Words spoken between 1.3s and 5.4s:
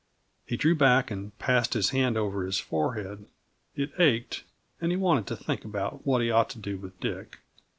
passed his hand over his forehead; it ached, and he wanted to